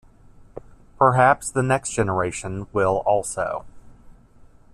Perhaps 0.97 1.51
the 1.51 1.61
next 1.61 1.91
generation 1.91 2.65
will 2.73 3.03
also. 3.05 3.65